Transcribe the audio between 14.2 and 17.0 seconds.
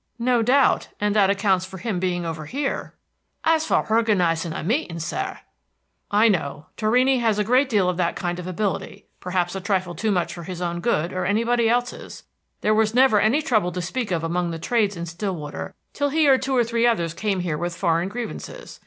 among the trades in Stillwater till he and two or three